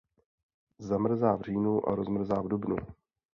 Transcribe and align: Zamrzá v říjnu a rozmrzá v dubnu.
Zamrzá 0.79 1.35
v 1.35 1.41
říjnu 1.41 1.89
a 1.89 1.95
rozmrzá 1.95 2.41
v 2.41 2.47
dubnu. 2.47 2.75